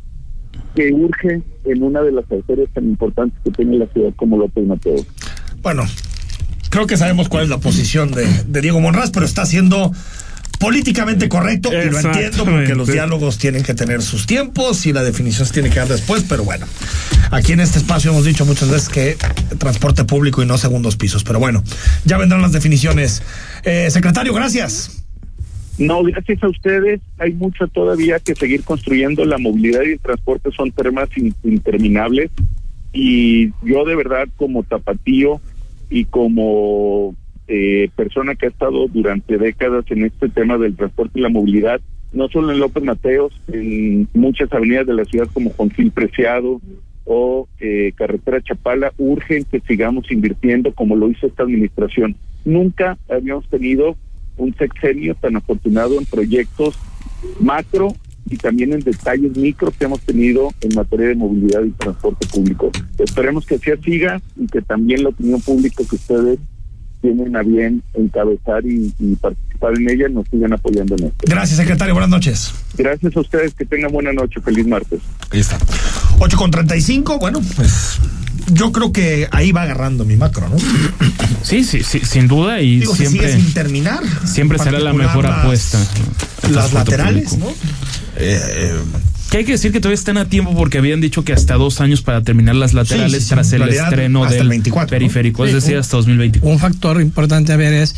que 0.76 0.92
urge 0.92 1.42
en 1.66 1.84
una 1.84 2.02
de 2.02 2.12
las 2.12 2.32
arterias 2.32 2.70
tan 2.74 2.86
importantes 2.86 3.40
que 3.44 3.52
tiene 3.52 3.78
la 3.78 3.88
ciudad 3.88 4.14
como 4.16 4.38
López 4.38 4.66
Mateo. 4.66 5.04
Bueno, 5.62 5.84
creo 6.70 6.88
que 6.88 6.98
sabemos 6.98 7.30
cuál 7.30 7.44
es 7.44 7.50
la 7.50 7.60
posición 7.60 8.12
de, 8.12 8.26
de 8.48 8.62
Diego 8.62 8.80
Monraz, 8.80 9.12
pero 9.12 9.26
está 9.26 9.46
siendo 9.46 9.92
políticamente 10.64 11.28
correcto 11.28 11.72
y 11.74 11.90
lo 11.90 12.00
entiendo 12.00 12.46
porque 12.46 12.74
los 12.74 12.88
diálogos 12.88 13.38
tienen 13.38 13.64
que 13.64 13.74
tener 13.74 14.02
sus 14.02 14.26
tiempos 14.26 14.86
y 14.86 14.94
la 14.94 15.04
definición 15.04 15.46
se 15.46 15.54
tiene 15.54 15.70
que 15.70 15.80
dar 15.80 15.90
después, 15.90 16.24
pero 16.24 16.46
bueno, 16.46 16.66
aquí 17.32 17.52
en 17.52 17.60
este 17.60 17.80
espacio 17.80 18.12
hemos 18.12 18.24
dicho 18.24 18.46
muchas 18.46 18.72
veces 18.72 18.88
que 18.88 19.18
transporte 19.58 20.06
público 20.06 20.42
y 20.42 20.46
no 20.46 20.58
segundos 20.58 20.96
pisos, 20.96 21.26
pero 21.26 21.38
bueno, 21.38 21.62
ya 22.06 22.18
vendrán 22.18 22.42
las 22.42 22.54
definiciones. 22.54 23.22
Eh, 23.66 23.90
secretario, 23.92 24.34
gracias. 24.34 25.04
No, 25.78 26.02
gracias 26.04 26.42
a 26.42 26.48
ustedes. 26.48 27.02
Hay 27.18 27.34
mucho 27.34 27.68
todavía 27.68 28.20
que 28.20 28.34
seguir 28.34 28.64
construyendo. 28.64 29.26
La 29.26 29.40
movilidad 29.40 29.82
y 29.82 29.94
el 29.94 30.00
transporte 30.00 30.50
son 30.56 30.72
temas 30.72 31.10
interminables. 31.44 32.32
Y 32.94 33.50
yo 33.64 33.84
de 33.86 33.96
verdad 33.96 34.30
como 34.38 34.64
tapatío 34.64 35.42
y 35.90 36.06
como 36.06 37.16
eh, 37.48 37.90
persona 37.96 38.36
que 38.36 38.46
ha 38.46 38.50
estado 38.50 38.88
durante 38.88 39.38
décadas 39.38 39.86
en 39.90 40.06
este 40.06 40.30
tema 40.30 40.58
del 40.58 40.76
transporte 40.76 41.20
y 41.20 41.22
la 41.22 41.30
movilidad, 41.30 41.82
no 42.12 42.30
solo 42.30 42.52
en 42.52 42.60
López 42.60 42.84
Mateos, 42.84 43.34
en 43.48 44.08
muchas 44.14 44.52
avenidas 44.54 44.88
de 44.88 44.94
la 44.94 45.06
ciudad 45.06 45.28
como 45.34 45.50
Juan 45.52 45.70
Preciado 45.94 46.62
o 47.06 47.48
eh, 47.60 47.92
Carretera 47.96 48.42
Chapala, 48.42 48.94
urgen 48.98 49.44
que 49.46 49.60
sigamos 49.62 50.10
invirtiendo 50.12 50.74
como 50.74 50.96
lo 50.96 51.10
hizo 51.10 51.28
esta 51.28 51.44
administración. 51.44 52.16
Nunca 52.46 52.98
habíamos 53.10 53.48
tenido 53.50 53.98
un 54.38 54.56
sexenio 54.56 55.16
tan 55.16 55.36
afortunado 55.36 55.98
en 56.00 56.06
proyectos 56.06 56.80
macro 57.40 57.90
y 58.30 58.38
también 58.38 58.74
en 58.74 58.80
detalles 58.80 59.38
micro 59.38 59.72
que 59.78 59.86
hemos 59.86 60.02
tenido 60.02 60.50
en 60.62 60.76
materia 60.76 61.08
de 61.08 61.16
movilidad 61.16 61.64
y 61.64 61.72
transporte 61.72 62.28
público. 62.28 62.72
Esperemos 62.98 63.46
que 63.46 63.56
así 63.56 63.72
siga 63.84 64.22
y 64.38 64.48
que 64.48 64.62
también 64.62 65.04
la 65.04 65.10
opinión 65.10 65.42
pública 65.42 65.84
que 65.88 65.96
ustedes 65.96 66.40
tienen 67.04 67.36
a 67.36 67.44
bien 67.44 67.84
encabezar 67.94 68.66
y, 68.66 68.90
participar 69.20 69.74
en 69.78 69.90
ella, 69.90 70.08
nos 70.08 70.26
sigan 70.30 70.54
apoyando 70.54 70.96
en 70.96 71.08
esto. 71.08 71.18
Gracias, 71.28 71.58
secretario. 71.58 71.94
Buenas 71.94 72.10
noches. 72.10 72.54
Gracias 72.78 73.16
a 73.16 73.20
ustedes. 73.20 73.54
Que 73.54 73.66
tengan 73.66 73.92
buena 73.92 74.14
noche. 74.14 74.40
Feliz 74.40 74.66
martes. 74.66 75.02
Ahí 75.30 75.42
está. 75.42 75.58
8 76.20 76.38
con 76.38 76.50
35. 76.50 77.20
Bueno, 77.20 77.42
pues 77.58 78.00
yo 78.54 78.72
creo 78.72 78.94
que 78.94 79.28
ahí 79.32 79.52
va 79.52 79.64
agarrando 79.64 80.06
mi 80.06 80.16
macro, 80.16 80.48
¿no? 80.48 80.56
Sí, 81.44 81.66
sí, 81.66 81.84
sí 81.84 82.00
sin 82.00 82.30
duda. 82.30 82.62
Y 82.62 82.80
Digo, 82.80 82.96
siempre. 82.96 83.34
sin 83.34 83.54
terminar. 83.54 84.02
Siempre 84.24 84.58
será 84.60 84.80
la 84.80 84.94
mejor 84.94 85.28
apuesta. 85.28 85.78
Las 86.50 86.72
laterales, 86.72 87.38
¿no? 87.38 87.48
Eh, 88.16 88.78
que 89.34 89.40
hay 89.40 89.46
que 89.46 89.54
decir 89.54 89.72
que 89.72 89.80
todavía 89.80 89.96
están 89.96 90.18
a 90.18 90.26
tiempo 90.26 90.54
porque 90.54 90.78
habían 90.78 91.02
dicho 91.02 91.24
que 91.24 91.34
hasta 91.34 91.56
dos 91.56 91.82
años 91.82 92.04
para 92.04 92.22
terminar 92.22 92.54
las 92.54 92.76
laterales 92.76 93.28
tras 93.28 93.52
el 93.54 93.64
estreno 93.64 94.26
del 94.28 94.62
periférico, 94.88 95.44
es 95.48 95.54
decir, 95.54 95.76
hasta 95.76 95.98
2024. 95.98 96.48
Un 96.48 96.60
factor 96.60 97.02
importante 97.02 97.52
a 97.52 97.56
ver 97.56 97.74
es 97.74 97.96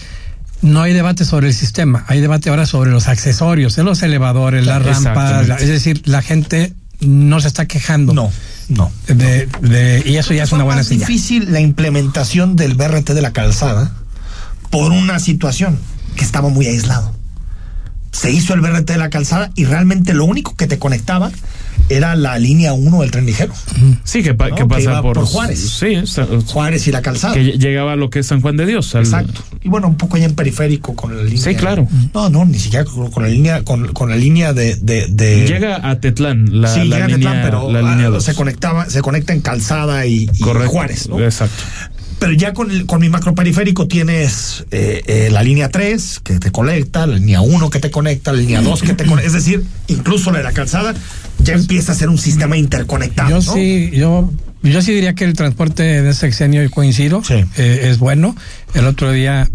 no 0.62 0.82
hay 0.82 0.94
debate 0.94 1.26
sobre 1.26 1.48
el 1.48 1.54
sistema, 1.54 2.06
hay 2.08 2.22
debate 2.22 2.50
ahora 2.50 2.66
sobre 2.66 2.92
los 2.92 3.10
accesorios, 3.10 3.78
los 3.80 4.02
elevadores, 4.02 4.66
las 4.66 4.82
rampas, 4.82 5.62
es 5.62 5.68
decir, 5.68 6.04
la 6.06 6.22
gente 6.22 6.72
no 7.02 7.42
se 7.42 7.50
está 7.50 7.66
quejando. 7.66 8.14
No, 8.14 8.32
no. 8.70 8.90
De, 9.08 10.04
y 10.06 10.16
eso 10.16 10.34
ya 10.34 10.44
es 10.44 10.54
una 10.54 10.64
buena 10.64 10.86
señal. 10.86 11.02
Es 11.02 11.08
difícil 11.10 11.52
la 11.52 11.60
implementación 11.60 12.56
del 12.56 12.76
BRT 12.76 13.10
de 13.10 13.22
la 13.22 13.34
calzada 13.34 13.94
por 14.72 14.94
una 14.94 15.20
situación 15.20 15.78
que 16.16 16.24
estaba 16.24 16.48
muy 16.48 16.68
aislado 16.68 17.14
se 18.16 18.32
hizo 18.32 18.54
el 18.54 18.62
BRT 18.62 18.92
de 18.92 18.98
la 18.98 19.10
calzada 19.10 19.52
y 19.56 19.66
realmente 19.66 20.14
lo 20.14 20.24
único 20.24 20.56
que 20.56 20.68
te 20.68 20.80
conectaba 20.80 21.32
era 21.90 22.16
la 22.16 22.40
línea 22.40 22.72
1 22.72 23.02
del 23.02 23.12
tren 23.12 23.26
ligero. 23.26 23.54
Sí, 24.06 24.24
que, 24.24 24.34
pasa 24.34 25.02
por, 25.02 25.20
Juárez. 25.26 25.60
Sí, 25.60 26.02
Juárez 26.48 26.88
y 26.88 26.92
la 26.94 27.02
calzada. 27.02 27.34
Que 27.34 27.44
llegaba 27.44 27.92
a 27.92 27.96
lo 27.98 28.10
que 28.10 28.20
es 28.20 28.28
San 28.28 28.40
Juan 28.42 28.56
de 28.56 28.66
Dios. 28.66 28.96
Exacto. 28.96 29.44
Y 29.62 29.68
bueno, 29.68 29.90
un 29.90 29.98
poco 29.98 30.16
allá 30.16 30.26
en 30.26 30.34
periférico 30.34 30.96
con 30.96 31.16
la 31.16 31.24
línea. 31.24 31.44
Sí, 31.44 31.56
claro. 31.56 31.88
No, 32.14 32.30
no, 32.30 32.46
ni 32.46 32.58
siquiera 32.58 32.86
con, 32.86 33.12
la 33.22 33.30
línea 33.30 33.64
con, 33.64 34.10
la 34.10 34.16
línea 34.16 34.54
de, 34.54 34.76
de, 34.76 35.46
Llega 35.46 35.88
a 35.88 36.00
Tetlán 36.00 36.62
la, 36.62 36.74
sí, 36.74 36.84
llega 36.84 37.06
a 37.06 37.08
Tetlán, 37.08 37.42
pero 37.44 37.70
ah, 37.70 38.22
se 38.22 38.34
conectaba, 38.34 38.90
se 38.90 39.02
conecta 39.02 39.34
en 39.34 39.42
calzada 39.42 40.06
y, 40.06 40.30
Juárez, 40.40 41.10
¿no? 41.10 41.20
Exacto. 41.20 41.64
Pero 42.20 42.32
ya 42.34 42.54
con, 42.54 42.72
el, 42.72 42.86
con 42.86 43.02
mi 43.02 43.10
macroperiférico 43.10 43.88
tienes 43.88 44.66
eh, 44.72 45.04
eh, 45.06 45.30
la 45.32 45.44
línea 45.44 45.70
3 45.70 46.22
que 46.24 46.40
te 46.40 46.52
conecta, 46.52 47.06
la 47.06 47.18
línea 47.18 47.42
1 47.42 47.70
que 47.70 47.80
te 47.80 47.92
conecta, 47.92 48.32
la 48.32 48.40
línea 48.40 48.62
2 48.62 48.82
que 48.84 48.94
te 48.94 49.06
conecta. 49.06 49.28
Es 49.28 49.34
decir, 49.34 49.64
incluso 49.88 50.32
la 50.32 50.38
de 50.40 50.44
la 50.46 50.54
calzada 50.54 50.94
ya 51.40 51.54
empieza 51.54 51.92
a 51.92 51.96
ser 51.96 52.10
un 52.10 52.18
sistema 52.18 52.58
interconectado. 52.58 53.30
Yo 53.30 53.42
sí, 53.42 53.92
yo, 53.94 54.32
yo 54.64 54.82
sí 54.82 54.94
diría 54.94 55.14
que 55.14 55.26
el 55.26 55.34
transporte 55.34 55.84
de 55.84 56.10
ese 56.10 56.22
sexenio 56.22 56.70
coincido, 56.72 57.22
eh, 57.30 57.80
es 57.84 58.00
bueno. 58.00 58.36
El 58.74 58.86
otro 58.86 59.12
día 59.12 59.50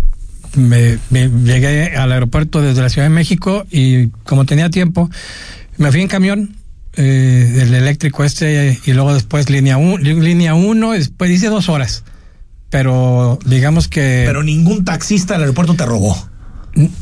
me, 0.55 0.99
llegué 1.11 1.97
al 1.97 2.13
aeropuerto 2.13 2.61
desde 2.61 2.83
la 2.83 2.91
Ciudad 2.91 3.07
de 3.07 3.15
México 3.15 3.67
y 3.71 4.09
como 4.25 4.45
tenía 4.45 4.69
tiempo, 4.69 5.11
me 5.79 5.91
fui 5.91 6.03
en 6.03 6.09
camión 6.09 6.57
el 6.93 7.73
eléctrico 7.73 8.25
este 8.25 8.79
y 8.85 8.93
luego 8.93 9.15
después 9.15 9.49
línea 9.49 9.79
1, 9.79 9.99
línea 9.99 10.55
uno, 10.55 10.91
después 10.91 11.31
hice 11.31 11.47
dos 11.47 11.69
horas 11.69 12.03
pero 12.71 13.39
digamos 13.45 13.89
que... 13.89 14.23
Pero 14.25 14.43
ningún 14.43 14.85
taxista 14.85 15.35
del 15.35 15.43
aeropuerto 15.43 15.75
te 15.75 15.85
robó. 15.85 16.17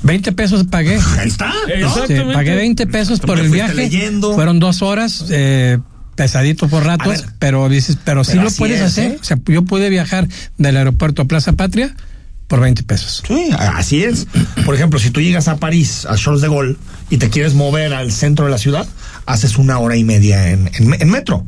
20 0.02 0.32
pesos 0.32 0.64
pagué. 0.64 0.98
Ahí 1.18 1.28
está. 1.28 1.52
pagué 2.32 2.54
20 2.54 2.86
pesos 2.86 3.20
por 3.20 3.38
el 3.38 3.50
viaje. 3.50 3.90
Fueron 4.34 4.58
dos 4.60 4.82
horas, 4.82 5.26
eh, 5.30 5.78
pesadito 6.14 6.68
por 6.68 6.84
ratos, 6.84 7.26
pero 7.38 7.68
dices, 7.68 7.98
pero, 8.04 8.24
sí 8.24 8.38
lo 8.38 8.50
puedes 8.50 8.80
hacer. 8.80 9.12
¿eh? 9.12 9.18
O 9.20 9.24
sea, 9.24 9.38
yo 9.46 9.62
pude 9.62 9.90
viajar 9.90 10.26
del 10.56 10.76
aeropuerto 10.76 11.22
a 11.22 11.24
Plaza 11.26 11.52
Patria 11.52 11.94
por 12.46 12.60
20 12.60 12.82
pesos. 12.84 13.22
Sí, 13.26 13.50
así 13.58 14.02
es. 14.02 14.26
Por 14.64 14.74
ejemplo, 14.74 14.98
si 14.98 15.10
tú 15.10 15.20
llegas 15.20 15.48
a 15.48 15.58
París, 15.58 16.06
a 16.06 16.16
Charles 16.16 16.40
de 16.40 16.48
Gaulle, 16.48 16.76
y 17.10 17.18
te 17.18 17.28
quieres 17.28 17.52
mover 17.52 17.92
al 17.92 18.10
centro 18.10 18.46
de 18.46 18.50
la 18.50 18.58
ciudad, 18.58 18.86
haces 19.26 19.58
una 19.58 19.78
hora 19.78 19.96
y 19.96 20.04
media 20.04 20.50
en, 20.50 20.70
en 20.74 21.10
metro. 21.10 21.44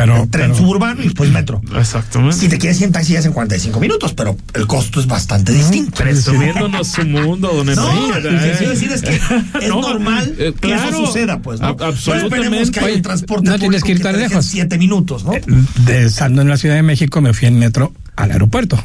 Pero, 0.00 0.28
tren 0.30 0.54
suburbano 0.54 1.00
y 1.02 1.04
después 1.04 1.30
metro. 1.30 1.60
Exactamente. 1.76 2.36
Si 2.36 2.48
te 2.48 2.58
quieres 2.58 2.78
ir 2.80 2.86
en 2.86 2.92
taxi, 2.92 3.16
es 3.16 3.26
en 3.26 3.32
45 3.32 3.80
minutos, 3.80 4.14
pero 4.14 4.36
el 4.54 4.66
costo 4.66 5.00
es 5.00 5.06
bastante 5.06 5.52
distinto. 5.52 6.02
Presumiéndonos 6.02 6.88
su 6.88 7.04
mundo, 7.04 7.52
don 7.52 7.66
No, 7.66 8.18
lo 8.18 8.30
que 8.30 8.54
quiero 8.58 8.70
decir 8.70 8.92
es 8.92 9.02
que 9.02 9.20
es 9.60 9.68
normal 9.68 10.34
eh, 10.38 10.54
que 10.58 10.74
eso 10.74 11.06
suceda, 11.06 11.40
pues, 11.40 11.60
¿no? 11.60 11.68
Absolutamente. 11.68 12.36
esperemos 12.36 12.70
que 12.70 12.80
haya 12.80 12.96
un 12.96 13.02
transporte 13.02 13.50
no 13.50 13.58
tienes 13.58 13.82
que 13.82 13.92
ir 13.92 14.02
tan 14.02 14.16
lejos. 14.16 14.44
Siete 14.46 14.78
minutos, 14.78 15.24
¿no? 15.24 15.34
Eh, 15.34 15.42
de 15.84 16.04
estando 16.04 16.42
en 16.42 16.48
la 16.48 16.56
Ciudad 16.56 16.76
de 16.76 16.82
México, 16.82 17.20
me 17.20 17.32
fui 17.34 17.48
en 17.48 17.58
metro 17.58 17.92
al 18.16 18.30
aeropuerto. 18.32 18.82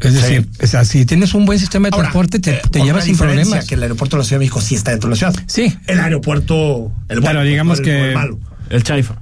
Es 0.00 0.14
decir, 0.14 0.48
si 0.84 1.06
tienes 1.06 1.34
un 1.34 1.44
buen 1.44 1.58
sistema 1.58 1.88
de 1.88 1.96
transporte, 1.96 2.38
te, 2.38 2.52
eh, 2.52 2.62
llevas 2.74 3.04
sin 3.04 3.16
problemas. 3.16 3.66
que 3.66 3.74
el 3.74 3.82
aeropuerto 3.82 4.16
de 4.16 4.22
la 4.22 4.24
Ciudad 4.24 4.38
de 4.38 4.44
México 4.44 4.60
sí 4.60 4.74
está 4.76 4.92
dentro 4.92 5.08
de 5.08 5.14
la 5.14 5.16
ciudad. 5.16 5.34
Sí. 5.46 5.74
El 5.86 5.98
aeropuerto, 5.98 6.92
el 7.08 7.20
bueno, 7.20 7.40
Pero 7.40 7.42
digamos 7.42 7.80
que 7.80 8.12
el 8.12 8.36
Chaifa. 8.82 9.16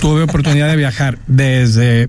Tuve 0.00 0.22
oportunidad 0.22 0.68
de 0.68 0.76
viajar 0.76 1.18
desde 1.26 2.08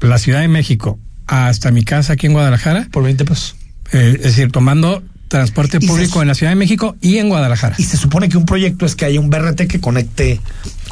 la 0.00 0.18
Ciudad 0.18 0.40
de 0.40 0.48
México 0.48 0.98
hasta 1.26 1.70
mi 1.70 1.84
casa 1.84 2.14
aquí 2.14 2.26
en 2.26 2.32
Guadalajara. 2.32 2.88
Por 2.90 3.04
20 3.04 3.24
pesos. 3.24 3.56
Eh, 3.92 4.14
es 4.16 4.22
decir, 4.22 4.50
tomando 4.50 5.02
transporte 5.28 5.80
público 5.80 6.22
en 6.22 6.28
la 6.28 6.34
Ciudad 6.34 6.52
de 6.52 6.56
México 6.56 6.96
y 7.00 7.18
en 7.18 7.28
Guadalajara. 7.28 7.74
Y 7.78 7.82
se 7.82 7.96
supone 7.96 8.28
que 8.28 8.36
un 8.36 8.46
proyecto 8.46 8.86
es 8.86 8.94
que 8.94 9.04
haya 9.04 9.20
un 9.20 9.30
BRT 9.30 9.66
que 9.66 9.80
conecte 9.80 10.40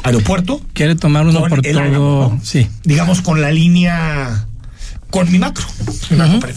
aeropuerto. 0.03 0.61
Quiere 0.73 0.95
tomar 0.95 1.25
uno 1.25 1.45
por 1.47 1.61
todo. 1.61 2.39
Sí. 2.43 2.67
Digamos 2.83 3.21
con 3.21 3.41
la 3.41 3.51
línea 3.51 4.45
con 5.09 5.31
mi 5.31 5.39
macro. 5.39 5.65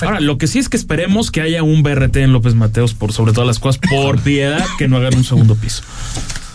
Ahora, 0.00 0.20
lo 0.20 0.36
que 0.36 0.48
sí 0.48 0.58
es 0.58 0.68
que 0.68 0.76
esperemos 0.76 1.30
que 1.30 1.40
haya 1.40 1.62
un 1.62 1.82
BRT 1.82 2.16
en 2.16 2.32
López 2.32 2.54
Mateos 2.54 2.94
por 2.94 3.12
sobre 3.12 3.32
todas 3.32 3.46
las 3.46 3.58
cosas, 3.60 3.80
por 3.88 4.20
piedad 4.22 4.64
que 4.78 4.88
no 4.88 4.96
hagan 4.96 5.14
un 5.14 5.24
segundo 5.24 5.54
piso. 5.54 5.82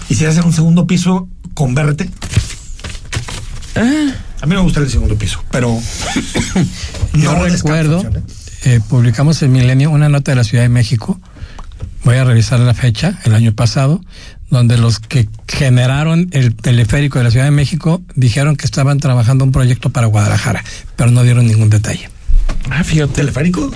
¿Y 0.10 0.16
si 0.16 0.26
hacen 0.26 0.46
un 0.46 0.54
segundo 0.54 0.86
piso 0.88 1.28
con 1.54 1.76
verte. 1.76 2.10
Ah. 3.76 4.14
A 4.42 4.46
mí 4.46 4.56
me 4.56 4.62
gusta 4.62 4.82
el 4.82 4.90
segundo 4.90 5.16
piso, 5.16 5.44
pero 5.52 5.80
no 7.14 7.44
recuerdo. 7.46 8.04
¿eh? 8.66 8.82
Publicamos 8.90 9.42
en 9.42 9.54
Milenio 9.54 9.90
una 9.90 10.10
nota 10.10 10.32
de 10.32 10.36
la 10.36 10.44
Ciudad 10.44 10.64
de 10.64 10.70
México. 10.70 11.20
Voy 12.04 12.18
a 12.18 12.26
revisar 12.26 12.60
la 12.60 12.74
fecha, 12.74 13.18
el 13.24 13.34
año 13.36 13.54
pasado, 13.54 14.02
donde 14.50 14.78
los 14.78 15.00
que 15.00 15.30
generaron 15.48 16.28
el 16.32 16.56
teleférico 16.56 17.20
de 17.20 17.24
la 17.24 17.32
Ciudad 17.32 17.46
de 17.46 17.52
México 17.52 18.02
dijeron 18.16 18.58
que 18.58 18.66
estaban 18.66 19.00
trabajando 19.00 19.46
un 19.46 19.54
proyecto 19.54 19.90
para 19.92 20.08
Guadalajara, 20.08 20.62
pero 20.98 21.12
no 21.12 21.24
dieron 21.24 21.48
ningún 21.48 21.70
detalle. 21.70 22.10
Ah, 22.70 22.84
fíjate. 22.84 23.14
¿Teleférico? 23.14 23.72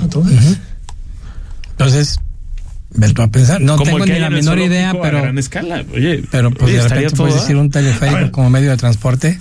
Entonces, 1.78 2.20
Vuelto 2.96 3.22
a 3.22 3.27
pensar. 3.27 3.62
No 3.62 3.77
tengo 3.77 4.06
ni 4.06 4.20
la 4.20 4.29
menor 4.29 4.60
idea, 4.60 4.94
pero. 5.01 5.22
gran 5.22 5.38
escala. 5.38 5.84
Oye, 5.94 6.24
pero 6.32 6.51
pues 6.51 6.74
de 6.74 6.88
repente 6.88 7.15
puedes 7.15 7.36
decir 7.36 7.56
un 7.56 7.70
teleférico 7.70 8.32
como 8.32 8.50
medio 8.50 8.70
de 8.70 8.77
transporte. 8.77 9.39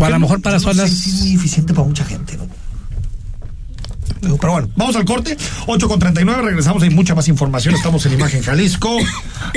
a 0.00 0.10
lo 0.10 0.18
mejor 0.18 0.40
para 0.42 0.60
zonas. 0.60 0.90
es 0.90 1.20
muy 1.20 1.34
eficiente 1.34 1.74
para 1.74 1.86
mucha 1.86 2.04
gente, 2.04 2.36
¿no? 2.36 2.48
Pero 4.20 4.52
bueno, 4.52 4.68
vamos 4.76 4.94
al 4.96 5.04
corte. 5.04 5.36
8 5.66 5.88
con 5.88 5.98
39, 5.98 6.42
regresamos. 6.42 6.82
Hay 6.82 6.90
mucha 6.90 7.14
más 7.14 7.26
información. 7.28 7.74
Estamos 7.74 8.06
en 8.06 8.12
Imagen 8.12 8.42
Jalisco. 8.42 8.96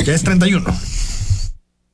Ya 0.03 0.13
es 0.13 0.23
31. 0.23 0.65